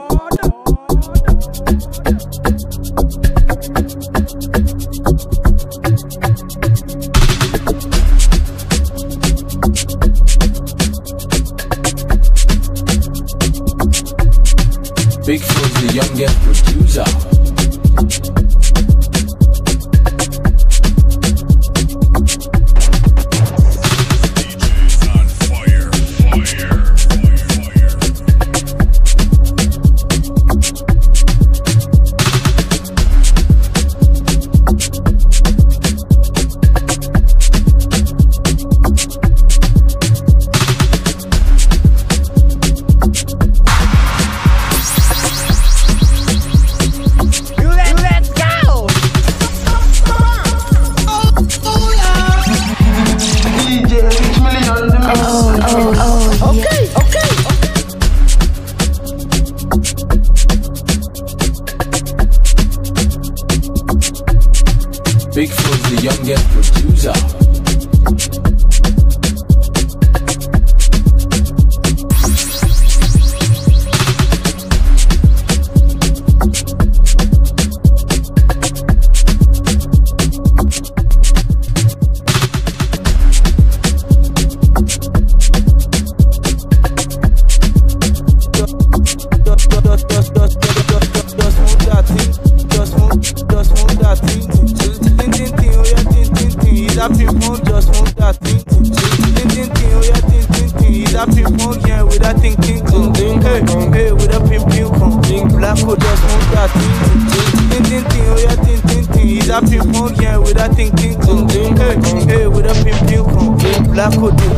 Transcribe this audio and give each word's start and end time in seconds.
Black 114.01 114.17
Ode, 114.17 114.49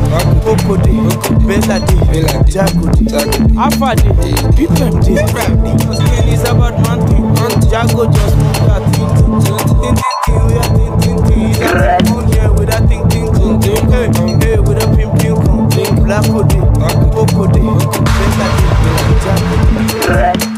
Okode, 0.46 0.94
Belade, 1.46 1.98
Jagode, 2.46 3.02
Afade, 3.56 4.08
Pipemde, 4.54 5.12
It's 6.30 6.44
about 6.48 6.76
man 6.82 7.00
thing. 7.08 7.26
Jago 7.70 8.04
just 8.06 8.36
move 8.36 8.60
that 8.68 8.82
thing. 8.92 9.08
Ting, 9.16 9.40
ting, 9.42 9.96
ting, 10.22 10.38
oh 10.38 10.48
yeah, 10.52 10.68
ting, 10.76 10.94
ting, 11.00 11.18
ting. 11.26 11.50
It's 11.50 11.58
a 11.58 11.98
thing, 12.04 12.28
yeah, 12.34 12.50
with 12.50 12.68
that 12.68 12.82
ting, 12.88 13.04
ting, 13.08 13.28
ting. 13.32 13.58
Hey, 13.90 14.06
hey, 14.46 14.58
with 14.60 14.78
a 14.78 14.86
pim, 14.94 15.10
pim, 15.18 15.36
pim. 15.70 16.04
Black 16.04 16.28
Ode, 16.28 16.60
Okode, 17.18 17.62
Belade, 18.14 18.58
Jagode. 19.24 19.66
Hey, 20.06 20.32
with 20.38 20.51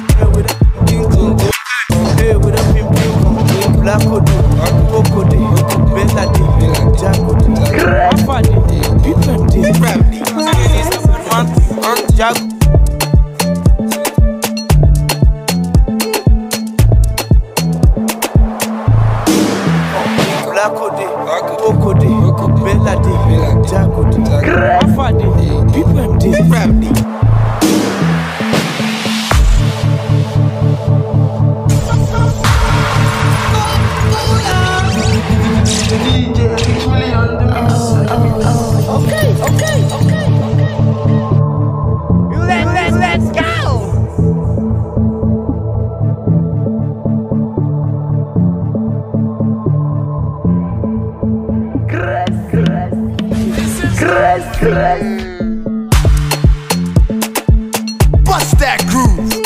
Bust 58.25 58.59
that 58.59 58.83
groove. 58.89 59.44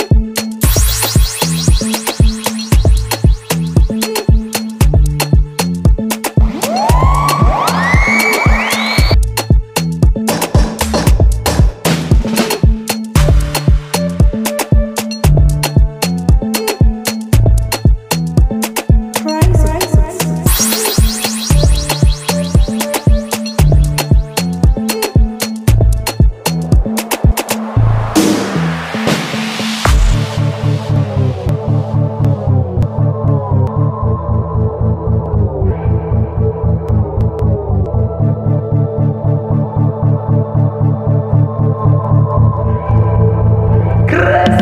This 44.18 44.57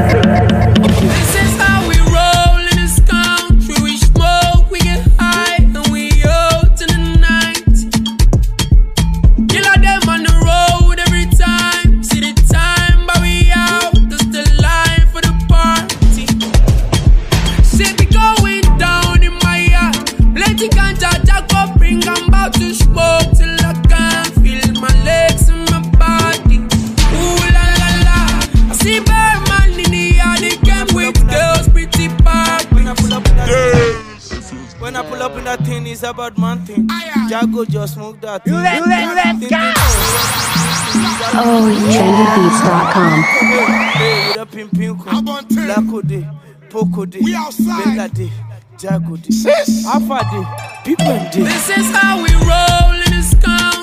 Belade, 48.17 48.33
Jagode, 48.79 49.29
Afade, 49.93 50.47
Pipemde. 50.85 51.45
This 51.45 51.69
is 51.69 51.91
how 51.95 52.23
we 52.23 52.33
roll 52.33 52.95
in 52.95 53.11
this 53.13 53.35
country. 53.35 53.76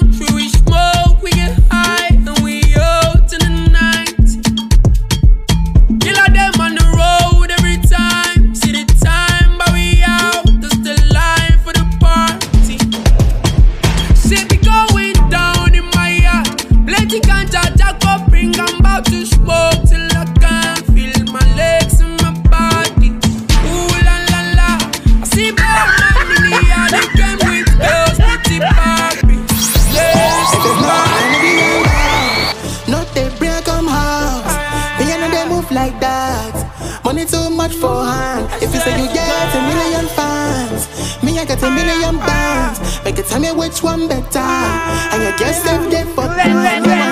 Tell 43.30 43.40
me 43.40 43.52
which 43.52 43.82
one 43.84 44.08
better. 44.08 44.40
And 44.40 45.24
you 45.24 45.38
guess 45.38 45.66
if 45.66 45.92
they 45.92 46.04
fuck 46.14 47.03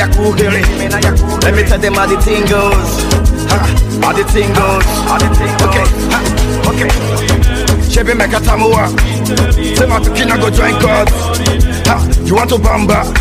Your 0.00 0.08
cool 0.16 0.32
hearing. 0.32 0.64
Let 1.44 1.52
me 1.52 1.62
tell 1.62 1.78
them 1.78 1.92
how 1.92 2.06
the 2.08 2.16
thing 2.24 2.40
goes. 2.48 3.04
Ha, 3.52 3.60
how 4.00 4.16
the 4.16 4.24
thing 4.32 4.48
goes. 4.56 4.88
Okay, 5.68 5.84
ha, 6.08 6.24
okay. 6.72 6.88
Chebe 7.84 8.16
make 8.16 8.32
a 8.32 8.40
tamua. 8.40 8.88
Say 9.76 9.84
my 9.84 10.00
pikin 10.00 10.32
I 10.32 10.40
go 10.40 10.48
join 10.48 10.72
God. 10.80 11.04
Ha, 11.84 12.00
you 12.24 12.34
want 12.34 12.48
to 12.48 12.56
bamba? 12.56 13.12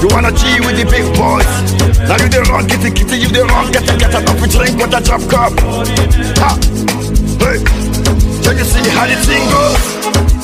You 0.00 0.08
wanna 0.08 0.32
G 0.32 0.56
with 0.64 0.80
the 0.80 0.88
big 0.88 1.04
boys? 1.20 1.44
Now 2.08 2.16
you 2.16 2.32
the 2.32 2.40
wrong, 2.48 2.64
kitty 2.66 2.96
kitty, 2.96 3.20
you 3.20 3.28
the 3.28 3.44
wrong, 3.44 3.70
get 3.70 3.84
a 3.84 3.92
get 3.98 4.16
a 4.16 4.24
don't 4.24 4.40
drink 4.48 4.80
with 4.80 4.96
a 4.96 5.04
drop 5.04 5.20
cup. 5.28 5.52
Ha, 6.40 6.56
hey, 7.44 7.60
so 8.40 8.52
you 8.56 8.64
see 8.64 8.88
how 8.88 9.04
the 9.04 9.20
thing 9.20 9.44
goes? 9.52 10.35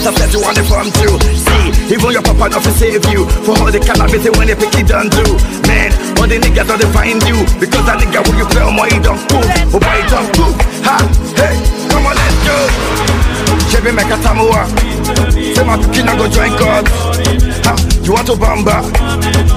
The 0.00 0.10
parameters 0.10 0.16
that 0.18 0.32
you 0.32 0.40
want 0.40 0.56
to 0.56 0.64
from 0.64 0.88
too. 0.96 1.14
See, 1.36 1.94
even 1.94 2.10
your 2.12 2.22
papa 2.22 2.48
not 2.48 2.62
to 2.64 2.72
save 2.72 3.04
you. 3.12 3.28
For 3.44 3.52
all 3.60 3.70
the 3.70 3.80
calamity 3.80 4.30
when 4.36 4.48
they 4.48 4.56
pick 4.56 4.74
it 4.74 4.88
done 4.88 5.08
do. 5.12 5.24
Man, 5.68 5.92
all 6.18 6.26
the 6.26 6.40
niggas 6.40 6.66
don't 6.68 6.92
find 6.92 7.20
you. 7.28 7.36
Because 7.60 7.84
that 7.86 8.00
nigga 8.00 8.24
who 8.24 8.32
you 8.40 8.46
play 8.48 8.64
on 8.64 8.76
my 8.76 8.88
don't 9.04 9.20
move. 9.32 9.48
Oh 9.74 9.80
boy, 9.80 10.00
don't 10.08 10.30
move. 10.40 10.56
Ha, 10.84 10.96
hey, 11.36 11.56
come 11.92 12.06
on, 12.06 12.16
let's 12.16 12.36
go. 12.44 12.56
Chevy 13.68 13.92
make 13.92 14.10
a 14.10 14.16
tamua. 14.24 14.64
Say 15.30 15.64
my 15.64 15.76
pikin 15.76 16.08
I 16.08 16.16
go 16.16 16.26
join 16.28 16.52
God. 16.56 16.84
Ha, 17.66 17.72
you 18.02 18.12
want 18.12 18.26
to 18.28 18.34
bamba? 18.34 18.80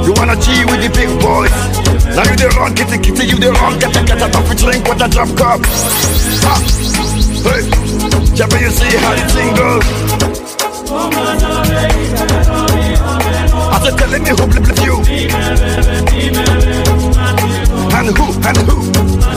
You 0.04 0.14
wanna 0.20 0.36
G 0.36 0.66
with 0.68 0.84
the 0.84 0.90
big 0.92 1.10
boys? 1.24 1.54
Now 2.14 2.28
you 2.28 2.36
the 2.36 2.52
wrong, 2.60 2.76
kitty 2.76 3.00
kitty, 3.00 3.26
you 3.32 3.40
the 3.40 3.52
wrong, 3.56 3.80
get 3.80 3.96
a 3.96 4.04
get 4.04 4.22
a 4.22 4.28
don't 4.30 4.46
drink 4.58 4.84
with 4.86 5.02
a 5.02 5.08
drop 5.08 5.32
cup. 5.38 5.62
Ha, 6.44 6.56
hey, 7.48 7.93
Chevy, 8.36 8.60
you 8.64 8.72
see 8.72 8.98
how 8.98 9.14
thing 9.32 9.56
goes? 9.56 9.86
I 13.70 13.80
said, 13.84 13.98
telling 14.00 14.24
me 14.24 14.30
who 14.30 14.48
blip 14.48 14.64
blip 14.64 14.80
you, 14.84 14.96
and 17.94 18.10
who 18.18 18.26
and 18.48 18.58
who. 18.58 19.33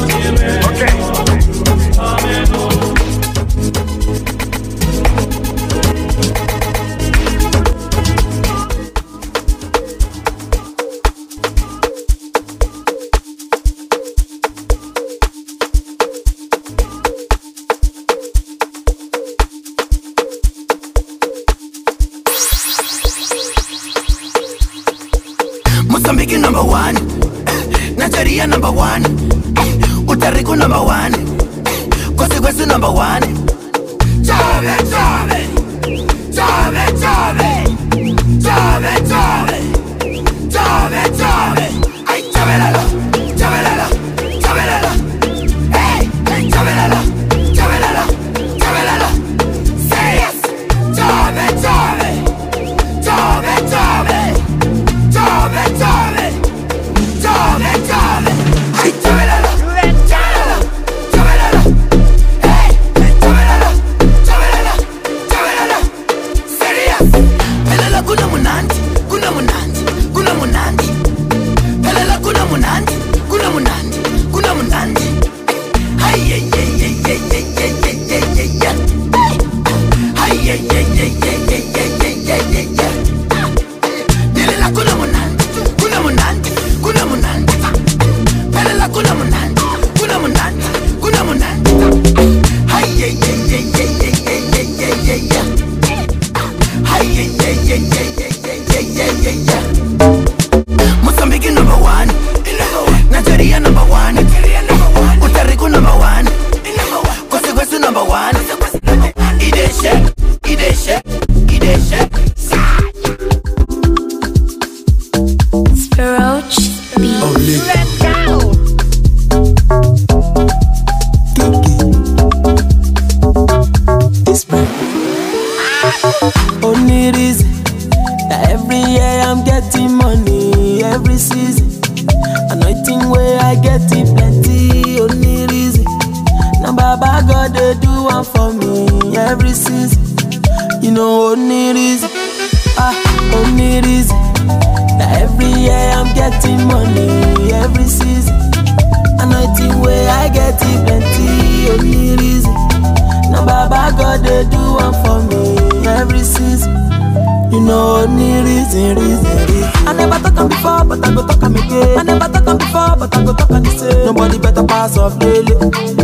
You 157.57 157.65
know 157.65 158.05
only 158.05 158.37
reason, 158.45 158.97
reason, 159.01 159.37
reason. 159.49 159.89
I 159.89 159.95
never 159.97 160.21
talk 160.21 160.37
am 160.37 160.49
before, 160.53 160.85
but 160.85 161.01
I 161.01 161.09
go 161.15 161.27
talk 161.27 161.43
am 161.43 161.57
again. 161.57 161.97
I 161.99 162.03
never 162.03 162.29
talk 162.29 162.47
am 162.47 162.59
before, 162.59 162.97
but 163.01 163.17
I 163.17 163.25
go 163.25 163.33
talk 163.33 163.51
am 163.51 163.63
the 163.63 163.71
same. 163.71 164.05
Nobody 164.05 164.39
better 164.39 164.63
pass 164.63 164.99
off 164.99 165.19
daily. 165.19 165.57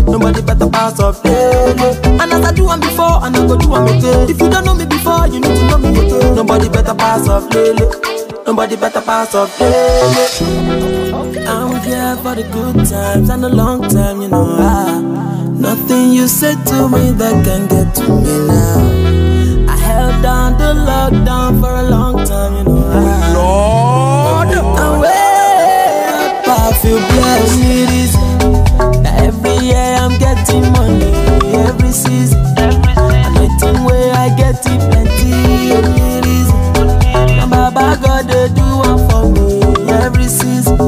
Nobody 0.08 0.40
better 0.40 0.70
pass 0.70 0.98
off 0.98 1.22
daily. 1.22 1.92
And 2.08 2.32
as 2.32 2.42
I 2.46 2.52
do 2.56 2.70
am 2.70 2.80
before, 2.80 3.20
and 3.20 3.36
I 3.36 3.46
go 3.46 3.58
do 3.58 3.68
am 3.74 3.84
again. 3.84 4.30
If 4.30 4.40
you 4.40 4.48
don't 4.48 4.64
know 4.64 4.72
me 4.74 4.86
before, 4.86 5.28
you 5.28 5.40
need 5.44 5.52
to 5.60 5.64
know 5.68 5.76
me 5.76 5.90
again. 5.92 6.36
Nobody 6.36 6.70
better 6.70 6.94
pass 6.94 7.28
off 7.28 7.50
daily. 7.50 7.84
Nobody 8.46 8.76
better 8.76 9.02
pass 9.02 9.34
off 9.34 9.52
daily. 9.58 10.24
I'm 11.44 11.76
here 11.84 12.16
for 12.24 12.32
the 12.34 12.48
good 12.48 12.88
times 12.88 13.28
and 13.28 13.44
the 13.44 13.50
long 13.50 13.82
time, 13.90 14.22
you 14.22 14.28
know. 14.28 14.56
Ah, 14.56 15.00
nothing 15.52 16.12
you 16.12 16.26
say 16.28 16.54
to 16.54 16.88
me 16.88 17.12
that 17.20 17.44
can 17.44 17.68
get 17.68 17.94
to 17.96 18.08
me 18.08 18.46
now. 18.48 19.31
Down 20.20 20.56
the 20.58 20.74
lockdown 20.88 21.60
for 21.60 21.74
a 21.74 21.82
long 21.82 22.24
time, 22.24 22.56
you 22.58 22.64
know. 22.64 22.82
Ah, 22.94 23.32
Lord. 23.34 24.48
and 24.82 25.00
way 25.00 25.08
I 26.46 26.72
feel 26.82 26.98
blessed. 26.98 27.58
It 27.80 27.90
is 28.02 28.14
every 29.26 29.56
year 29.66 29.96
I'm 30.02 30.18
getting 30.18 30.64
money, 30.72 31.10
every 31.68 31.90
season. 31.92 32.40
Anointing 32.56 33.84
where 33.84 34.12
I 34.14 34.28
get 34.36 34.60
it 34.66 34.80
plenty, 34.90 35.72
only 35.78 36.10
reason. 36.26 36.58
Now 37.38 37.48
Baba 37.48 37.98
God 38.02 38.24
they 38.28 38.48
do 38.54 38.66
one 38.86 39.00
for 39.08 39.24
me 39.34 39.90
every 40.04 40.28
season. 40.28 40.78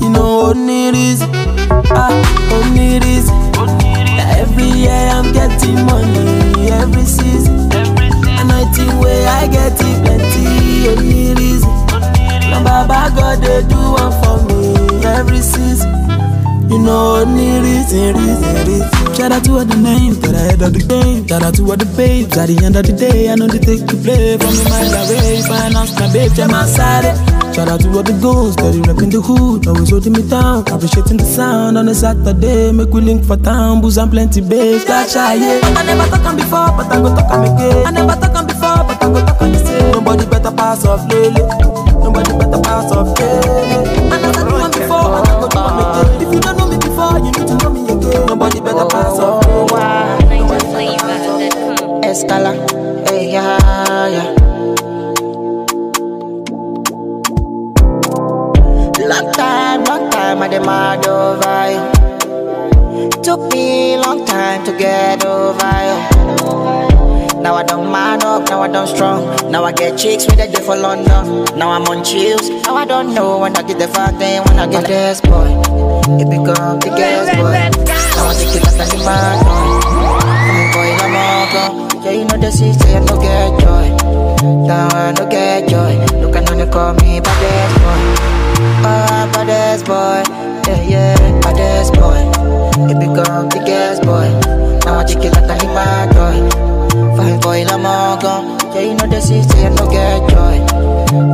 You 0.00 0.10
know 0.10 0.50
only 0.50 0.90
reason, 0.90 1.30
ah, 1.94 2.10
only 2.52 2.98
reason. 3.00 3.36
That 4.16 4.38
every 4.40 4.70
year 4.82 5.10
I'm 5.16 5.32
getting 5.32 5.78
money 5.86 6.70
every 6.72 7.04
season. 7.04 7.45
Where 9.00 9.28
I 9.28 9.46
get 9.46 9.72
it 9.72 9.96
plenty, 10.04 10.88
only 10.88 11.34
reason. 11.34 11.70
Now 12.50 12.62
Baba 12.64 13.14
God 13.14 13.38
they 13.42 13.62
do 13.68 13.76
one 13.76 14.12
for 14.22 14.36
me 14.46 15.04
every 15.04 15.40
season. 15.40 15.92
You 16.70 16.78
know 16.80 17.22
only 17.22 17.60
reason, 17.60 18.14
reason, 18.16 18.66
reason. 18.66 19.14
Shout 19.14 19.32
out 19.32 19.44
to 19.44 19.52
all 19.58 19.64
the 19.64 19.76
names 19.76 20.18
that 20.20 20.34
I 20.34 20.42
head 20.50 20.62
of 20.62 20.72
the 20.72 20.80
game. 20.80 21.26
Shout 21.28 21.42
out 21.42 21.54
to 21.54 21.62
all 21.62 21.76
the 21.76 21.86
babes 21.96 22.36
at 22.36 22.48
the 22.48 22.64
end 22.64 22.76
of 22.76 22.84
the 22.84 22.92
day. 22.92 23.30
I 23.30 23.34
know 23.36 23.46
they 23.46 23.58
take 23.58 23.86
the 23.86 23.96
play 24.02 24.36
from 24.36 24.54
the 24.54 24.64
mind 24.68 24.92
away. 24.92 25.42
Finance 25.42 25.98
my 25.98 26.12
babe, 26.12 26.32
them 26.32 26.50
outside. 26.50 27.35
Shout 27.56 27.68
out 27.68 27.80
to 27.80 27.88
all 27.88 28.02
the 28.02 28.12
that 28.12 28.84
rep 28.86 29.00
in 29.00 29.08
the 29.08 29.18
hood, 29.18 29.66
always 29.66 29.88
holding 29.88 30.12
me 30.12 30.20
down. 30.28 30.60
Appreciating 30.68 31.16
the 31.16 31.24
sound 31.24 31.78
on 31.78 31.88
a 31.88 31.94
Saturday. 31.94 32.70
Make 32.70 32.92
we 32.92 33.00
link 33.00 33.24
for 33.24 33.38
town, 33.38 33.80
booze 33.80 33.96
and 33.96 34.12
plenty 34.12 34.42
babes. 34.42 34.86
Like 34.86 35.08
shy, 35.08 35.40
yeah. 35.40 35.60
I 35.72 35.82
never 35.88 36.04
talk 36.04 36.20
on 36.20 36.36
before, 36.36 36.68
but 36.76 36.92
I 36.92 37.00
go 37.00 37.16
talk 37.16 37.32
on 37.32 37.48
again. 37.48 37.86
I 37.86 37.90
never 37.92 38.12
talk 38.20 38.36
on 38.36 38.46
before, 38.46 38.84
but 38.84 39.00
I 39.00 39.08
go 39.08 39.24
talk 39.24 39.40
on 39.40 39.52
the 39.52 39.58
same. 39.64 39.90
Nobody 39.90 40.26
better 40.26 40.52
pass 40.52 40.84
off 40.84 41.10
lately. 41.10 41.40
Nobody 42.04 42.30
better 42.36 42.60
pass 42.60 42.92
off 42.92 43.18
lately. 43.18 44.05
Strong. 69.98 70.12
Now 70.12 70.12
I 70.12 70.16
get 70.16 70.18
chicks 70.18 70.26
with 70.26 70.40
a 70.40 70.52
day 70.52 70.64
for 70.64 70.76
London. 70.76 71.44
Now 71.58 71.70
I'm 71.70 71.82
on 71.84 72.04
chills. 72.04 72.48
Now 72.64 72.76
I 72.76 72.84
don't 72.84 73.14
know 73.14 73.38
when 73.38 73.56
I 73.56 73.62
get 73.62 73.78
the 73.78 73.88
fuck 73.88 74.18
then 74.18 74.42
when 74.44 74.58
I 74.58 74.66
get 74.66 74.86
this 74.86 75.20
boy. 75.20 75.48
It 76.20 76.28
become 76.28 76.80
the 76.80 76.90
gas 76.96 77.36
boy. 77.36 77.84
Now 77.84 78.28
I 78.28 78.34
take 78.34 78.56
it 78.56 78.64
like 78.64 78.92
a 78.92 78.98
man 79.04 79.44
boy. 79.44 79.86
I'm 80.46 80.72
boy, 80.72 80.90
I'm 81.04 81.16
all 81.16 81.46
gone. 81.52 82.04
Yeah, 82.04 82.12
you 82.12 82.24
know 82.24 82.38
the 82.38 82.50
city, 82.52 82.94
I 82.94 83.00
no 83.00 83.16
get 83.20 83.60
joy. 83.60 83.88
Now 84.66 84.88
I 84.88 85.12
no 85.12 85.26
get 85.28 85.68
joy. 85.68 85.96
Look, 86.20 86.36
I 86.36 86.40
know 86.40 86.56
they 86.56 86.70
call 86.70 86.94
me 86.94 87.20
baddest 87.20 87.74
boy. 87.80 88.00
Ah, 88.84 89.26
oh, 89.26 89.32
baddest 89.32 89.86
boy. 89.86 90.22
Yeah, 90.66 90.82
yeah, 90.82 91.40
baddest 91.40 91.94
boy. 91.94 92.20
It 92.90 92.98
become 92.98 93.48
the 93.48 93.62
gas 93.64 94.00
boy. 94.00 94.28
Now 94.84 95.00
I 95.00 95.04
take 95.04 95.24
it 95.24 95.32
like 95.32 95.62
a 95.62 95.66
bad 95.66 96.75
Fine 97.26 97.40
boy, 97.40 97.64
I'm 97.66 97.84
all 97.84 98.16
gone. 98.20 98.56
Yeah, 98.72 98.82
you 98.82 98.94
know 98.94 99.08
the 99.08 99.20
city, 99.20 99.58
I 99.58 99.70
no 99.70 99.90
get 99.90 100.30
joy. 100.30 100.62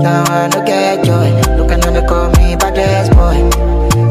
Now 0.01 0.25
I 0.25 0.49
no 0.49 0.65
get 0.65 1.05
joy. 1.05 1.29
Look, 1.59 1.69
know 1.69 1.93
they 1.93 2.07
call 2.07 2.31
me 2.31 2.57
baddest 2.57 3.13
boy. 3.13 3.37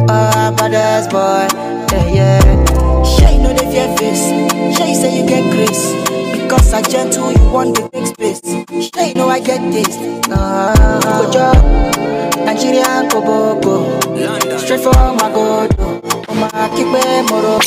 Oh, 0.05 0.53
baddest 0.55 1.09
boy. 1.09 1.49
Yeah, 1.89 2.05
yeah. 2.13 3.03
Sure, 3.03 3.31
you 3.31 3.41
know 3.41 3.53
the 3.53 3.65
fear 3.73 3.89
face. 3.97 4.29
Sure, 4.77 4.85
you 4.85 4.93
say 4.93 5.21
you 5.21 5.25
get 5.27 5.41
grace. 5.49 5.89
Because 6.39 6.71
I 6.71 6.83
gentle, 6.83 7.31
you 7.31 7.49
want 7.49 7.73
the 7.75 7.89
big 7.89 8.05
space. 8.05 8.41
Sure, 8.45 9.03
you 9.03 9.15
know 9.15 9.29
I 9.29 9.39
get 9.39 9.61
this. 9.71 9.97
Ah, 10.29 11.01
good 11.01 11.33
job. 11.33 12.45
Nigerian 12.45 13.09
Koboko. 13.09 13.89
Straight 14.59 14.81
from 14.81 15.17
my 15.17 15.33
God. 15.33 15.75
Oh, 15.79 16.35
my 16.35 16.47
kickback, 16.77 17.27
moro. 17.31 17.57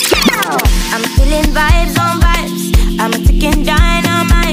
I'm 0.95 1.03
feeling 1.19 1.51
vibes 1.51 1.99
on 1.99 2.21
vibes. 2.21 3.01
I'm 3.01 3.13
a 3.13 3.19
ticking 3.19 3.65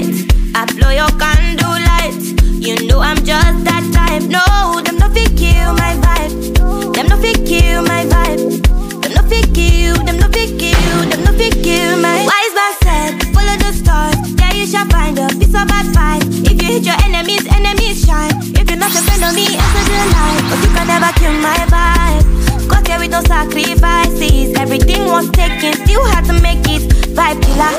dynamite. 0.01 0.55
I 0.55 0.65
blow 0.75 0.89
your 0.89 1.09
candle 1.17 1.77
lights. 1.89 2.33
You 2.59 2.87
know 2.87 2.99
I'm 2.99 3.17
just 3.17 3.63
that 3.65 3.83
type. 3.93 4.23
No, 4.29 4.81
them 4.81 4.97
no 4.97 5.09
fit 5.09 5.35
kill 5.37 5.73
my 5.73 5.95
vibe. 6.01 6.93
Them 6.93 7.07
no 7.07 7.17
fit 7.17 7.45
kill 7.45 7.83
my 7.83 8.05
vibe. 8.05 8.61
Them 9.01 9.13
no 9.13 9.21
fit 9.29 9.53
kill. 9.53 9.95
Them 10.05 10.17
no 10.17 10.27
fit 10.29 10.57
kill. 10.59 11.09
Them 11.09 11.23
no 11.23 11.31
fit 11.33 11.63
kill 11.63 11.97
my. 12.01 12.25
Wise 12.25 12.53
man 12.53 12.73
said, 12.83 13.11
follow 13.33 13.57
the 13.57 13.71
stars. 13.73 14.15
Yeah, 14.39 14.53
you 14.53 14.65
shall 14.67 14.85
find 14.89 15.17
a 15.17 15.27
piece 15.39 15.55
of 15.55 15.69
advice. 15.69 16.25
If 16.45 16.61
you 16.61 16.67
hit 16.67 16.85
your 16.85 16.99
enemies, 17.05 17.45
enemies 17.47 18.05
shine. 18.05 18.33
If 18.55 18.69
you're 18.69 18.79
not 18.79 18.91
a 18.91 19.01
friend 19.01 19.23
of 19.23 19.33
me, 19.35 19.45
enter 19.57 19.83
the 19.89 20.01
light. 20.13 20.43
But 20.49 20.59
you 20.61 20.71
can 20.75 20.87
never 20.87 21.11
kill 21.17 21.33
my 21.41 21.57
vibe. 21.71 22.25
Got 22.69 22.87
here 22.87 22.99
with 22.99 23.11
no 23.11 23.21
sacrifices. 23.21 24.53
Everything 24.57 25.05
was 25.05 25.29
taken, 25.31 25.73
still 25.85 26.05
had 26.05 26.25
to 26.25 26.33
make 26.41 26.63
it. 26.69 26.83
Vibe 27.11 27.41
killer, 27.43 27.73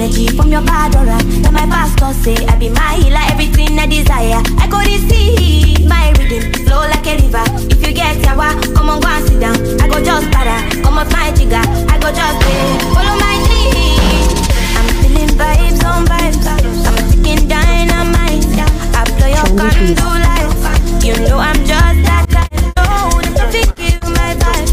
energy 0.00 0.28
from 0.28 0.50
your 0.50 0.62
bad 0.62 0.94
aura. 0.96 1.18
Then 1.42 1.52
my 1.52 1.66
pastor 1.66 2.12
say 2.22 2.36
I 2.46 2.56
be 2.56 2.68
my 2.70 2.94
healer, 2.94 3.20
everything 3.28 3.78
I 3.78 3.86
desire. 3.86 4.40
I 4.58 4.66
go 4.68 4.80
to 4.80 4.96
see 5.08 5.76
my 5.86 6.12
rhythm 6.16 6.52
flow 6.64 6.80
like 6.88 7.06
a 7.06 7.16
river. 7.20 7.44
If 7.68 7.86
you 7.86 7.92
get 7.92 8.16
yawa, 8.24 8.48
come 8.74 8.88
on 8.88 9.00
go 9.00 9.08
and 9.08 9.28
sit 9.28 9.40
down. 9.40 9.56
I 9.80 9.88
go 9.88 10.02
just 10.02 10.30
para, 10.32 10.56
come 10.82 10.98
off 10.98 11.12
my 11.12 11.30
jigger. 11.36 11.60
I 11.92 11.98
go 12.00 12.08
just 12.12 12.36
pay, 12.40 12.60
follow 12.94 13.16
my 13.20 13.36
lead. 13.44 14.40
I'm 14.78 14.88
feeling 15.00 15.32
vibes 15.36 15.84
on 15.84 16.06
vibes. 16.08 16.46
I'm 16.48 16.96
a 16.96 17.02
ticking 17.12 17.48
dynamite. 17.48 18.44
I 18.96 19.04
blow 19.16 19.28
your 19.28 19.48
candle 19.58 20.16
lights. 20.24 21.04
You 21.04 21.14
know 21.28 21.38
I'm 21.38 21.60
just 21.68 21.98
that 22.08 22.24
guy. 22.32 22.48
No, 22.76 23.20
them 23.20 23.34
no 23.34 23.44
fit 23.52 23.68
kill 23.76 24.10
my 24.16 24.32
vibe. 24.40 24.70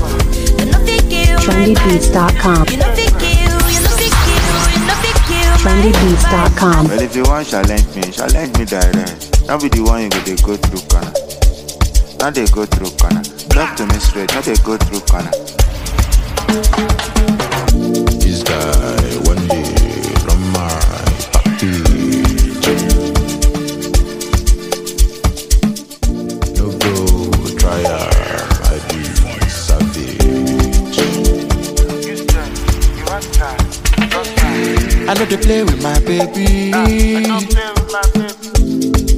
Them 0.57 0.72
no 0.72 0.79
fit 0.86 1.03
kill 1.12 1.36
my 1.36 1.43
vibe. 1.43 1.75
trendybeats.com. 1.75 2.65
You 2.72 2.77
no 2.77 3.06
trendybeats.com. 5.67 6.88
Well, 6.88 7.01
if 7.01 7.15
you 7.15 7.24
want 7.24 7.45
to 7.45 7.51
challenge 7.51 7.95
me, 7.95 8.03
challenge 8.12 8.57
me 8.57 8.63
direct. 8.63 9.47
Not 9.47 9.62
be 9.62 9.67
the 9.67 9.83
one 9.83 10.03
you 10.03 10.09
go 10.09 10.19
they 10.24 10.36
go 10.39 10.55
through 10.55 10.83
corner. 10.88 11.12
Not 12.19 12.33
they 12.36 12.47
go 12.47 12.65
through 12.65 12.95
corner. 12.95 13.24
Talk 13.51 13.75
to 13.75 13.86
me 13.86 14.00
straight, 14.00 14.33
not 14.33 14.45
they 14.45 14.55
go 14.63 14.77
through 14.77 15.03
corner. 15.12 15.31
This 18.24 18.43
guy 18.43 18.87
know 35.13 35.25
they 35.25 35.37
play 35.37 35.63
with 35.63 35.81
my 35.81 35.99
baby. 35.99 36.71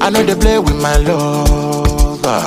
I 0.02 0.10
know 0.10 0.24
they 0.24 0.36
play 0.36 0.60
with 0.60 0.82
my 0.82 0.98
lover. 0.98 2.42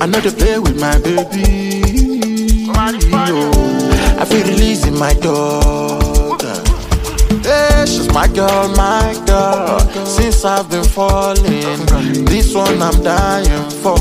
I 0.00 0.06
know 0.06 0.20
they 0.20 0.30
play 0.30 0.58
with 0.58 0.80
my 0.80 0.98
baby. 0.98 2.64
I 4.18 4.24
feel 4.24 4.46
releasing 4.46 4.98
my 4.98 5.12
daughter. 5.14 6.62
Yeah, 7.44 7.84
she's 7.84 8.12
my 8.12 8.26
girl, 8.28 8.68
my 8.76 9.14
girl. 9.26 9.80
Since 10.04 10.44
I've 10.44 10.68
been 10.70 10.84
falling, 10.84 11.86
this 12.26 12.54
one 12.54 12.82
I'm 12.82 13.02
dying 13.02 13.70
for. 13.82 13.96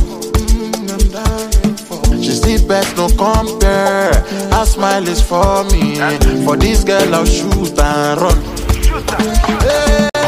She's 2.22 2.42
the 2.42 2.66
best, 2.68 2.96
no 2.98 3.08
compare. 3.10 4.12
Her 4.60 4.66
smile 4.66 5.08
is 5.08 5.22
for 5.22 5.64
me. 5.72 5.96
For 6.44 6.58
this 6.58 6.84
girl, 6.84 7.16
I'll 7.16 7.24
shoot 7.24 7.80
and 7.80 8.20
run. 8.20 8.40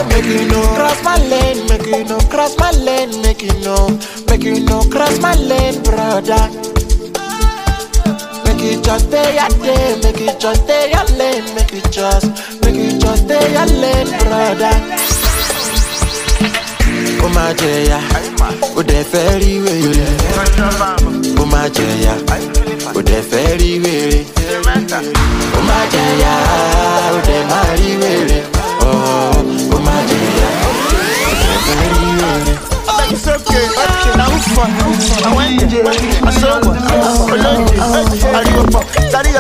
Make 0.08 0.24
you 0.24 0.48
know 0.48 0.64
cross 0.74 1.04
my 1.04 1.18
lane, 1.28 1.68
make 1.68 1.86
you 1.86 2.06
know 2.06 2.18
cross 2.30 2.58
my 2.58 2.72
lane, 2.72 3.22
make 3.24 3.42
you 3.42 3.52
know, 3.60 4.00
make 4.30 4.44
you 4.44 4.62
know 4.62 4.84
cross 4.84 5.20
my 5.20 5.36
lane, 5.36 5.84
brother. 5.84 6.48
Make 8.46 8.64
it 8.72 8.86
just 8.86 9.08
stay 9.10 9.36
your 9.36 9.50
day, 9.60 10.00
make 10.02 10.22
it 10.22 10.40
just 10.40 10.64
stay 10.64 10.92
your 10.92 11.04
lane, 11.18 11.54
make 11.54 11.74
it 11.74 11.92
just, 11.92 12.28
make 12.64 12.76
it 12.76 13.02
just 13.02 13.26
stay 13.26 13.52
your 13.52 13.66
lane, 13.66 14.18
brother. 14.20 15.31
Ó 17.20 17.28
máa 17.36 17.52
jẹ̀yà, 17.62 18.00
ó 18.78 18.82
dẹ̀ 18.90 19.04
fẹ́ 19.12 19.40
rí 19.42 19.54
wèrè. 19.66 20.08
Ó 21.42 21.46
máa 21.52 21.68
jẹ̀yà, 21.76 22.14
ó 22.98 23.02
dẹ̀ 23.10 23.22
fẹ́ 23.32 23.58
rí 23.60 23.72
wèrè. 23.84 24.20
Ó 25.58 25.62
máa 25.68 25.84
jẹ̀yà, 25.94 26.34
ó 27.16 27.20
dẹ̀ 27.28 27.42
máa 27.52 27.70
rí 27.80 27.90
wèrè. 28.02 28.40
Ó 29.76 29.78
máa 29.86 30.02
jẹ̀yà, 30.10 30.50
ó 31.28 31.32
dẹ̀ 31.42 31.56
fẹ́ 31.66 31.80
rí 31.96 32.08
wèrè. 32.20 32.54
It's 33.12 33.28
okay, 33.28 33.66
okay, 33.68 34.14
now 34.16 34.32
fun? 34.56 34.72
I 36.24 36.32
saw 36.32 36.62
Ariwopo, 37.32 38.28
carry 38.32 38.54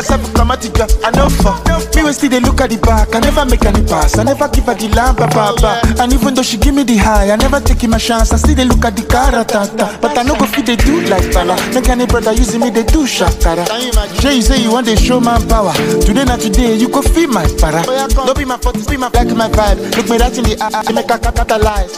yourself, 0.02 0.22
it, 0.66 1.06
I 1.06 1.12
know 1.12 1.30
for. 1.30 1.54
Me 1.96 2.04
when 2.04 2.14
still 2.14 2.30
they 2.30 2.40
look 2.40 2.62
at 2.62 2.70
the 2.70 2.78
back, 2.78 3.14
I 3.14 3.20
never 3.20 3.46
make 3.46 3.64
any 3.66 3.86
pass, 3.86 4.18
I 4.18 4.24
never 4.24 4.48
give 4.50 4.66
her 4.66 4.74
the 4.74 4.90
lamp, 4.90 5.20
papa. 5.20 5.82
And 6.02 6.14
even 6.14 6.34
though 6.34 6.42
she 6.42 6.58
give 6.58 6.74
me 6.74 6.84
the 6.84 6.98
high, 6.98 7.30
I 7.30 7.36
never 7.36 7.60
take 7.60 7.88
my 7.88 7.98
chance, 7.98 8.34
I 8.34 8.38
still 8.38 8.56
they 8.56 8.66
look 8.66 8.84
at 8.84 8.96
the 8.96 9.04
caratata. 9.04 10.02
But 10.02 10.18
I 10.18 10.24
know 10.24 10.36
go 10.36 10.46
fit 10.46 10.66
they 10.66 10.76
do 10.76 11.02
like 11.06 11.32
Bala, 11.34 11.56
make 11.74 11.90
any 11.90 12.06
brother 12.06 12.34
using 12.34 12.62
me, 12.62 12.70
they 12.70 12.84
do 12.84 13.06
shakara. 13.06 13.66
Jay, 14.20 14.36
you 14.36 14.42
say 14.42 14.62
you 14.62 14.72
want 14.72 14.88
the 14.88 14.96
show 14.96 15.20
man 15.20 15.46
power, 15.48 15.74
today 16.02 16.26
not 16.26 16.40
today, 16.40 16.76
you 16.76 16.90
go 16.90 17.02
feel 17.02 17.30
my 17.30 17.46
para. 17.62 17.84
Don't 17.86 18.38
be 18.38 18.46
my 18.46 18.58
fault, 18.58 18.78
be 18.90 18.98
my 18.98 19.10
like 19.14 19.30
my 19.36 19.50
vibe, 19.50 19.78
look 19.96 20.10
me 20.10 20.18
right 20.18 20.38
in 20.38 20.44
the 20.46 20.58
eye, 20.62 20.84
I 20.88 20.92
make 20.92 21.12
a 21.12 21.20
capitalize. 21.20 21.94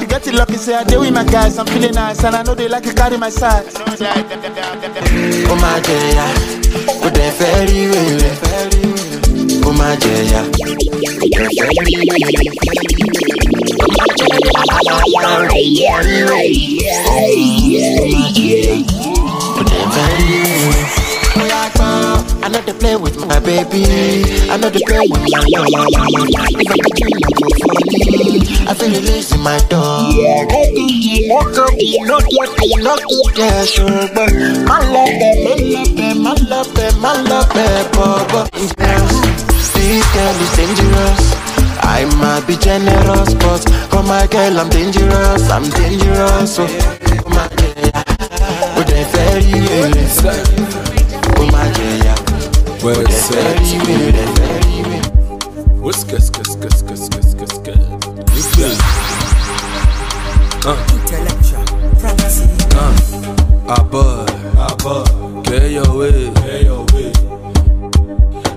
You 0.00 0.06
get 0.06 0.26
it 0.26 0.34
lucky, 0.34 0.56
say 0.56 0.74
I 0.74 0.84
deal 0.84 1.00
with 1.00 1.12
my 1.12 1.24
guys, 1.24 1.58
I'm 1.58 1.66
feeling 1.66 1.94
nice, 1.94 2.22
and 2.22 2.36
I 2.36 2.42
know 2.42 2.54
they 2.54 2.68
like 2.68 2.84
to 2.84 2.94
carry 2.94 3.16
my 3.18 3.30
side. 3.30 3.66
Ó 5.48 5.54
máa 5.56 5.78
jẹ̀yà, 5.86 6.26
ó 7.02 7.08
dẹ̀ 7.10 7.47
fẹ́ 7.48 7.60
rí 7.70 7.80
wèrè. 7.92 8.30
Ó 9.68 9.70
máa 9.78 9.94
jẹ̀yà, 10.02 10.40
I 22.40 22.50
know 22.50 22.60
they 22.62 22.72
play 22.72 22.96
with 22.96 23.16
my 23.26 23.38
baby. 23.40 23.84
I 24.50 24.56
know 24.56 24.70
they 24.70 24.80
play 24.86 25.00
with 25.10 25.20
my. 25.20 25.28
If 25.28 26.70
I 26.70 26.76
could 26.78 26.94
dream, 26.96 27.18
I 27.24 27.30
go 27.36 27.48
for 27.60 27.74
me. 27.84 28.17
Release 28.88 29.36
my 29.36 29.58
dog. 29.68 30.14
Yeah. 30.14 30.46
This 39.74 40.04
girl 40.14 40.36
is 40.40 40.50
dangerous. 40.56 41.22
I 41.84 42.04
might 42.16 42.46
be 42.46 42.56
generous, 42.56 43.34
but 43.34 43.60
for 43.90 44.02
my 44.02 44.26
girl, 44.26 44.58
I'm 44.58 44.68
dangerous. 44.70 45.50
I'm 45.50 45.68
dangerous. 45.68 46.58
Oh, 46.58 46.66
oh 46.66 47.30
my 47.30 47.48
girl, 47.56 47.92
oh, 48.76 48.84
they 48.88 49.04
very 49.12 49.60
well. 49.68 49.92
Oh 51.36 51.46
my 51.52 51.68
girl, 51.76 52.16
oh, 52.84 53.04
they 53.04 53.20
very. 53.28 53.68
What's 55.80 56.04
good, 56.04 56.22
good, 56.32 56.46
good, 56.60 56.76
good, 56.86 57.10
good. 57.12 57.27
What's 58.58 58.76
good? 58.76 58.78
Uh. 60.66 60.74
Uh. 62.74 62.94
Abba, 63.68 64.26
Abba, 64.58 65.42
get 65.42 65.70
your 65.70 65.96
way, 65.96 66.30
get 66.34 66.62
your 66.64 66.84
way. 66.92 67.12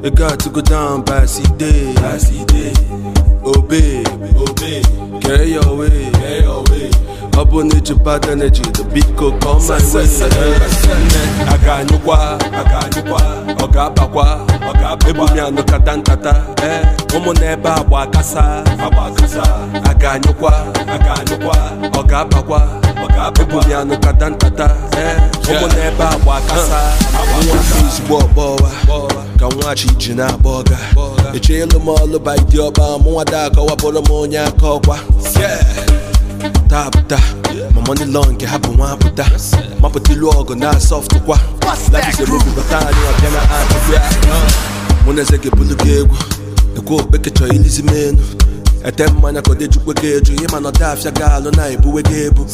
It 0.03 0.15
got 0.15 0.39
to 0.39 0.49
go 0.49 0.61
down 0.61 1.03
by 1.03 1.25
CD, 1.25 1.93
by 1.95 2.17
CD. 2.17 2.71
Obey, 3.43 4.03
obey, 4.35 4.81
get 5.19 5.47
your 5.47 5.75
way, 5.77 5.89
get 5.89 6.11
your 6.11 6.17
way. 6.17 6.20
Up 7.51 7.57
on 7.57 7.67
it, 7.75 7.89
your 7.89 7.99
bad 7.99 8.25
energy, 8.29 8.61
the 8.63 8.87
beat 8.93 9.03
could 9.19 9.35
come 9.43 9.59
my 9.67 9.75
way. 9.91 10.07
Aga 11.51 11.83
nyukwa, 11.83 12.39
aga 12.39 12.87
nyukwa, 12.95 13.21
oga 13.63 13.89
bakwa, 13.89 14.47
oga 14.69 14.95
bakwa. 14.95 15.09
Ebu 15.09 15.33
mi 15.33 15.39
anu 15.39 15.63
kata 15.63 15.95
nkata, 15.97 16.35
eh. 16.63 16.87
Umu 17.17 17.33
nebe 17.33 17.69
agba 17.69 18.07
kasa, 18.07 18.63
agba 18.79 19.11
kasa. 19.11 19.43
Aga 19.89 20.19
nyukwa, 20.19 20.53
aga 20.87 21.23
nyukwa, 21.29 21.57
oga 21.99 22.25
bakwa, 22.25 22.61
oga 23.03 23.31
bakwa. 23.31 23.41
Ebu 23.41 23.67
mi 23.67 23.73
anu 23.73 23.97
kata 23.99 24.29
nkata, 24.29 24.65
eh. 24.97 25.17
Umu 25.49 25.67
nebe 25.67 26.03
agba 26.03 26.41
kasa, 26.47 26.79
agba 27.19 27.53
kasa. 27.53 27.75
Ezigbo 27.87 28.17
ọgbọwa, 28.17 28.71
ka 29.39 29.47
nwa 29.49 29.75
chi 29.75 29.87
ji 29.97 30.13
na-agba 30.13 30.49
ọga. 30.49 30.77
Echeelu 31.35 31.79
m 31.79 31.87
ọlụ 31.87 32.19
ba 32.19 32.35
ịdị 32.35 32.57
ọba, 32.59 32.97
mụnwa 33.03 33.25
da 33.31 33.45
akọwapụrụ 33.49 34.01
m 34.07 34.11
onye 34.11 34.39
aka 34.39 34.67
ọkwa. 34.67 34.97
Tapụta 36.69 37.17
ma 37.75 37.81
money 37.87 38.05
long 38.05 38.31
nke 38.33 38.45
ha 38.45 38.57
bụ 38.57 38.71
nwa 38.77 38.91
apụta 38.91 39.25
mapụta 39.81 40.13
ilu 40.13 40.27
ọgụ 40.29 40.55
na 40.57 40.79
soft 40.79 41.13
kwa 41.25 41.37
lafisebebibata 41.93 42.77
anyị 42.79 43.01
ọbịa 43.11 43.29
na 43.33 43.41
atụbịa 43.57 44.01
mụ 45.05 45.13
na 45.13 45.21
eze 45.21 45.37
ga-ebulu 45.37 45.75
gị 45.83 45.91
egwu 45.99 46.15
ekwe 46.77 46.95
okpeke 46.99 47.29
chọrọ 47.29 47.53
ilizi 47.55 47.81
m 47.83 47.89
enu 47.95 48.23
ete 48.85 49.07
mmanya 49.07 49.41
ka 49.41 49.51
ọ 49.51 49.55
dejukwe 49.55 49.93
gị 50.01 50.07
eju 50.17 50.33
ịma 50.43 50.59
na 50.61 50.69
ọda 50.69 50.87
afịa 50.91 51.11
gị 51.11 51.23
alụ 51.35 51.51
na-ebuwe 51.57 52.01
gị 52.09 52.17
ebu 52.27 52.45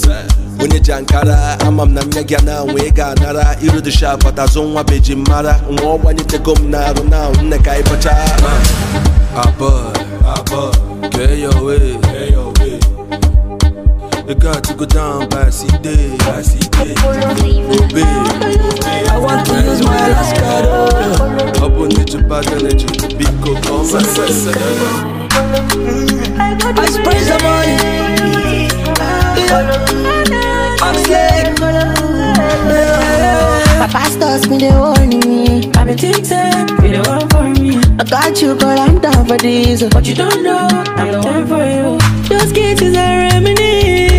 onye 0.64 0.80
ji 0.80 0.92
ankara 0.94 1.58
ama 1.68 1.84
m 1.86 1.94
na 1.94 2.02
nya 2.04 2.22
gị 2.22 2.38
na 2.46 2.54
anwa 2.60 2.80
ị 2.88 2.92
ga-anara 2.98 3.56
iru 3.62 3.80
dị 3.82 3.92
sharp 3.92 4.26
atazụ 4.26 4.64
nwa 4.64 4.84
beji 4.84 5.16
mara. 5.16 5.60
Nwa 5.72 5.94
ọ 5.96 6.00
gbanyetego 6.02 6.54
m 6.60 6.70
na-arụ 6.72 7.04
na 7.10 7.30
nne 7.44 7.58
ka 7.60 7.72
ịbọcha 7.80 8.12
abọ 9.44 9.70
abọ 10.36 10.72
get 11.12 11.40
your 11.40 11.64
way. 11.66 11.98
Get 14.28 14.44
your 14.44 14.52
way 14.52 14.58
It 14.58 14.64
got 14.64 14.64
to 14.66 14.74
go 14.74 14.86
down 14.86 15.30
by 15.30 15.50
CD, 15.50 16.18
by 16.18 16.42
CD. 16.42 16.92
Obey, 16.92 18.04
I 19.08 19.18
want 19.18 19.46
to 19.48 19.54
use 19.54 19.82
my 19.84 20.10
last 20.10 20.36
card. 20.36 20.66
Up 21.58 21.72
on 21.72 21.92
it, 21.92 22.14
your 22.14 22.24
bad 22.24 22.48
energy. 22.52 22.88
Big 23.18 23.28
coke 23.42 23.66
on 23.72 23.86
my 23.92 24.00
I 26.40 26.88
spray 26.90 27.20
some 27.24 27.44
money. 27.44 27.78
I'm 30.82 30.96
slick. 31.06 31.60
My 33.80 33.88
pastors 33.88 34.48
been 34.48 34.60
they 34.60 34.72
warning 34.72 35.20
me. 35.22 35.72
I've 35.76 35.88
been 35.88 35.98
thinking, 35.98 36.66
be 36.82 36.90
the 36.96 37.04
one 37.08 37.30
for 37.30 37.44
me. 37.44 37.78
I 38.00 38.04
got 38.04 38.42
you, 38.42 38.56
girl, 38.56 38.80
I'm 38.80 39.00
down 39.00 39.26
for 39.26 39.38
this. 39.38 39.84
But 39.84 40.06
you 40.08 40.16
don't 40.16 40.44
know, 40.44 40.68
I'm 40.98 41.12
the 41.12 41.20
one 41.22 41.48
for 41.48 41.64
you. 41.64 41.98
Those 42.28 42.52
kisses 42.52 42.96
are 42.98 43.18
reminisce. 43.18 43.58
Many 43.58 44.17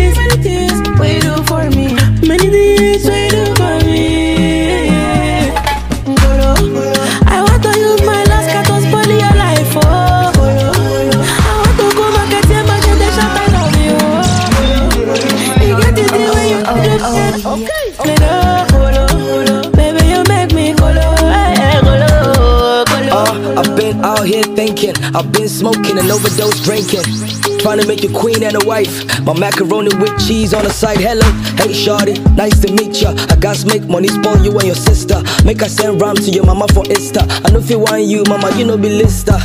I've 23.59 23.75
been 23.75 24.05
out 24.05 24.25
here 24.25 24.43
thinking, 24.43 24.93
I've 25.13 25.31
been 25.31 25.49
smoking 25.49 25.97
and 25.97 26.09
overdose 26.09 26.63
drinking. 26.63 27.48
Trying 27.59 27.79
to 27.81 27.87
make 27.87 28.03
you 28.03 28.09
queen 28.09 28.41
and 28.43 28.55
a 28.55 28.65
wife. 28.65 29.03
My 29.21 29.37
macaroni 29.37 29.93
with 29.97 30.17
cheese 30.25 30.53
on 30.53 30.63
the 30.63 30.69
side. 30.71 30.97
Hello, 30.97 31.27
hey 31.57 31.73
shorty, 31.73 32.13
nice 32.33 32.59
to 32.61 32.71
meet 32.71 33.01
ya. 33.01 33.13
I 33.29 33.35
got 33.35 33.65
make 33.65 33.83
money 33.83 34.07
spoil 34.07 34.37
you 34.43 34.51
and 34.57 34.63
your 34.63 34.75
sister. 34.75 35.21
Make 35.45 35.61
I 35.61 35.67
send 35.67 36.01
ram 36.01 36.15
to 36.15 36.31
your 36.31 36.45
mama 36.45 36.67
for 36.73 36.85
Easter. 36.89 37.21
I 37.45 37.51
know 37.51 37.59
if 37.59 37.69
you 37.69 37.79
want 37.79 38.03
you, 38.03 38.23
mama, 38.27 38.55
you 38.57 38.65
know 38.65 38.77
be 38.77 38.89
lister. 38.89 39.37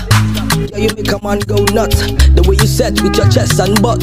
Yeah, 0.70 0.79
you 0.79 0.90
make 0.94 1.11
a 1.11 1.18
man 1.22 1.40
go 1.40 1.57
nuts. 1.74 2.00
The 2.35 2.44
way 2.46 2.57
you 2.57 2.66
set 2.66 3.03
with 3.03 3.16
your 3.16 3.29
chest 3.29 3.59
and 3.59 3.81
butt. 3.83 4.00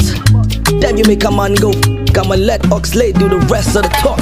Then 0.80 0.98
you 0.98 1.04
make 1.04 1.24
a 1.24 1.30
man 1.30 1.54
go. 1.54 1.72
And 2.14 2.46
let 2.46 2.60
Oxlade 2.70 3.18
do 3.18 3.28
the 3.28 3.38
rest 3.50 3.74
of 3.74 3.82
the 3.82 3.88
talk. 4.00 4.20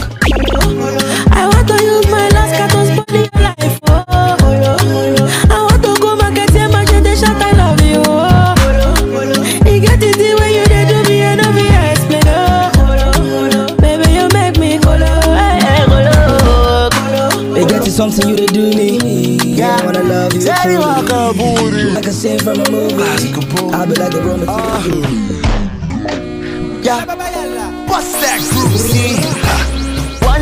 I 1.32 1.46
want 1.46 1.68
to 1.68 1.74
use 1.74 2.06
my 2.10 2.28
last 2.30 3.06
to 3.08 3.18
your 3.18 3.42
life. 3.42 3.79
Something 18.00 18.30
you 18.30 18.36
to 18.36 18.46
do 18.46 18.70
me. 18.70 19.36
Yeah, 19.60 19.76
I 19.76 19.84
wanna 19.84 20.02
love 20.02 20.32
you 20.32 20.40
truly. 20.40 20.78
like 20.78 21.10
a 21.10 21.34
booty. 21.36 21.82
Like 21.92 22.06
a 22.06 22.12
scene 22.12 22.38
from 22.38 22.58
a 22.60 22.70
movie. 22.70 22.94
I'll 23.74 23.86
be 23.86 23.94
like 23.94 24.14
a 24.14 24.20
Roman. 24.22 24.48
Uh-huh. 24.48 24.88
Yeah, 26.82 27.04
bust 27.04 28.12
that 28.22 28.40
groove. 28.52 28.80
See, 28.80 29.20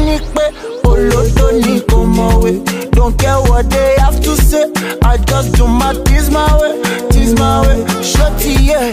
ní 0.07 0.21
pé 0.35 0.45
olódó 0.85 1.51
ni 1.65 1.81
kò 1.81 1.99
mọ̀wé. 2.17 2.53
Don't 2.93 3.19
care 3.19 3.41
what 3.51 3.69
they 3.71 3.97
have 3.99 4.21
to 4.21 4.37
say. 4.37 4.67
I 5.03 5.17
just 5.27 5.49
do 5.59 5.67
my 5.67 5.95
things 6.07 6.31
my 6.31 6.47
way, 6.61 6.75
things 7.11 7.35
my 7.41 7.61
way. 7.67 7.79
Shorty, 8.11 8.53
yeah, 8.71 8.93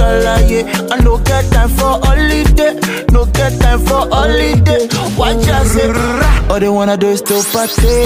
to 0.00 0.06
ṣàlàyé. 0.06 0.60
I 0.92 0.96
no 1.04 1.18
get 1.18 1.44
time 1.52 1.68
for 1.76 1.94
holiday, 2.04 2.72
no 3.12 3.24
get 3.26 3.52
time 3.60 3.80
for 3.86 4.08
holiday. 4.14 4.88
Watch 5.16 5.48
out, 5.48 5.66
say, 5.66 5.92
all 6.48 6.60
they 6.60 6.68
wanna 6.68 6.96
do 6.96 7.08
is 7.08 7.22
to 7.22 7.36
party. 7.52 7.96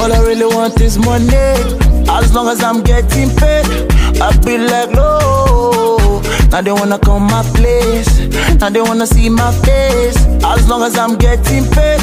All 0.00 0.12
I 0.12 0.20
really 0.28 0.46
want 0.54 0.80
is 0.80 0.98
money. 0.98 1.50
As 2.08 2.34
long 2.34 2.48
as 2.48 2.62
I'm 2.62 2.82
getting 2.82 3.30
paid, 3.40 3.66
I 4.20 4.36
be 4.44 4.58
like, 4.58 4.90
no. 4.90 6.20
Now 6.50 6.60
they 6.60 6.72
wanna 6.72 6.98
come 6.98 7.24
my 7.24 7.42
place. 7.56 8.12
Now 8.60 8.70
they 8.70 8.80
wanna 8.82 9.06
see 9.06 9.28
my 9.28 9.50
face. 9.64 10.18
As 10.44 10.68
long 10.68 10.82
as 10.82 10.96
I'm 10.96 11.16
getting 11.16 11.64
paid, 11.70 12.00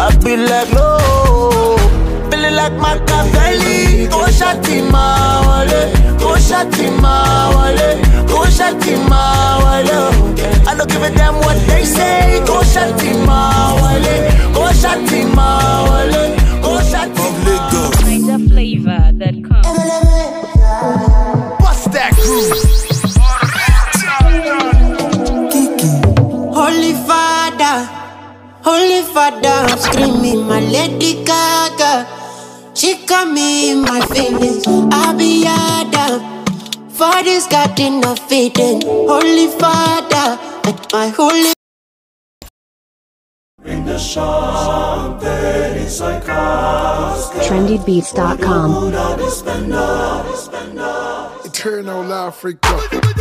I 0.00 0.14
be 0.24 0.36
like, 0.36 0.70
no. 0.72 1.75
Feeling 2.30 2.54
like 2.54 2.72
Machiavelli. 2.74 4.06
Go 4.08 4.26
shati 4.38 4.82
ma 4.90 5.04
wale. 5.48 5.92
Go 6.18 6.34
shati 6.36 6.90
ma 7.00 7.50
wale. 7.56 8.00
Go 8.28 8.44
shati 8.56 8.94
ma 9.08 9.58
wale. 9.64 9.98
I 10.68 10.74
don't 10.76 10.88
give 10.90 11.02
a 11.02 11.10
damn 11.10 11.36
what 11.36 11.56
they 11.68 11.84
say. 11.84 12.40
Go 12.46 12.60
shati 12.62 13.12
ma 13.26 13.74
wale. 13.82 14.16
Go 14.54 14.64
shati 14.72 15.24
ma 15.34 15.84
wale. 15.90 16.35
Father, 29.16 29.48
I'm 29.48 29.78
screaming 29.78 30.46
my 30.46 30.60
Lady 30.60 31.24
Gaga. 31.24 32.06
She 32.74 33.06
got 33.06 33.32
me 33.32 33.70
in 33.70 33.80
my 33.80 34.02
feelings. 34.12 34.66
I 34.68 35.14
be 35.16 35.42
Adam. 35.46 36.20
For 36.90 37.22
this 37.24 37.46
garden 37.46 38.04
of 38.04 38.20
Eden. 38.30 38.82
Holy 38.84 39.46
Father, 39.58 40.38
and 40.68 40.78
my 40.92 41.08
holy. 41.08 41.54
trendybeats.com. 47.40 48.68
Eternal 51.46 52.12
Africa. 52.12 53.15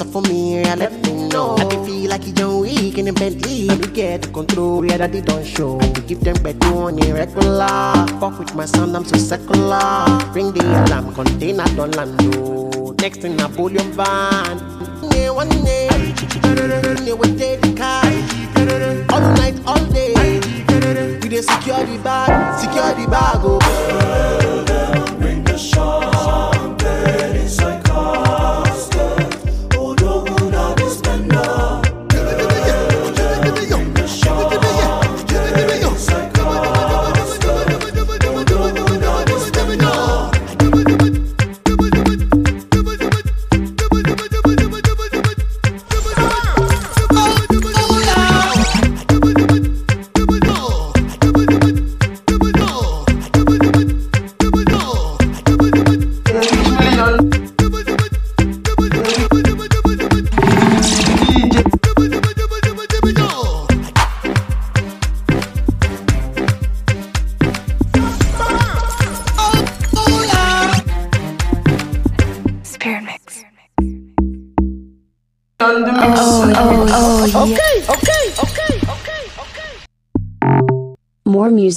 Some 0.00 0.12
for 0.12 0.22
me. 0.22 0.62
Yeah, 0.62 0.76
let 0.76 0.92
me 1.04 1.28
know. 1.28 1.56
I 1.58 1.64
can 1.66 1.84
feel 1.84 2.08
like 2.08 2.26
you 2.26 2.32
don't 2.32 2.62
weak 2.62 2.96
in 2.96 3.04
the 3.04 3.12
Bentley. 3.12 3.68
We 3.68 3.86
get 3.92 4.22
the 4.22 4.28
control, 4.28 4.82
yeah, 4.86 4.96
that 4.96 5.12
they 5.12 5.20
don't 5.20 5.44
show. 5.44 5.76
We 5.76 6.00
give 6.08 6.20
them 6.20 6.42
better 6.42 6.72
on 6.72 6.98
irregular. 7.04 7.68
Fuck 8.18 8.38
with 8.38 8.54
my 8.54 8.64
son, 8.64 8.96
I'm 8.96 9.04
so 9.04 9.18
secular. 9.18 10.06
Ring 10.32 10.52
the 10.52 10.64
alarm, 10.64 11.12
container 11.12 11.66
don't 11.76 11.94
land. 11.96 12.16
Next 13.02 13.20
thing, 13.20 13.36
Napoleon 13.36 13.92
van. 13.92 14.56
Yeah, 15.12 15.30
one 15.36 15.50
day, 15.50 15.88
yeah, 15.92 17.12
we 17.12 17.36
take 17.36 17.60
the 17.60 17.74
car. 17.76 18.00
All 19.12 19.34
night, 19.36 19.60
all 19.66 19.84
day. 19.92 20.14
We 21.20 21.28
dey 21.28 21.42
secure 21.42 21.84
the 21.84 22.00
bag, 22.02 22.58
secure 22.58 22.94
the 22.94 23.06
bag, 23.10 23.40
oh. 23.44 24.69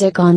Music 0.03 0.19
on 0.19 0.31